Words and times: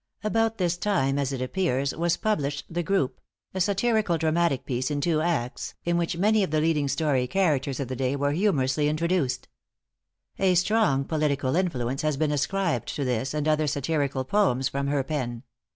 About 0.23 0.57
this 0.57 0.77
time, 0.77 1.19
as 1.19 1.31
it 1.31 1.43
appears, 1.43 1.93
was 1.95 2.17
published 2.17 2.65
"The 2.67 2.81
Group" 2.81 3.21
a 3.53 3.61
satirical 3.61 4.17
dramatic 4.17 4.65
piece 4.65 4.89
in 4.89 4.99
two 4.99 5.21
Acts, 5.21 5.75
in 5.85 5.95
which 5.95 6.17
many 6.17 6.41
of 6.41 6.49
the 6.49 6.59
leading 6.59 6.87
tory 6.87 7.27
characters 7.27 7.79
of 7.79 7.87
the 7.87 7.95
day 7.95 8.15
were 8.15 8.31
humorously 8.31 8.89
introduced. 8.89 9.47
A 10.39 10.55
strong 10.55 11.05
political 11.05 11.55
influence 11.55 12.01
has 12.01 12.17
been 12.17 12.31
ascribed 12.31 12.87
to 12.95 13.05
this 13.05 13.35
and 13.35 13.47
other 13.47 13.67
satirical 13.67 14.23
poems 14.25 14.67
from 14.69 14.87
her 14.87 15.03
pen. 15.03 15.43